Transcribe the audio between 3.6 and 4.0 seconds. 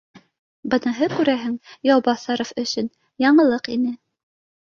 ине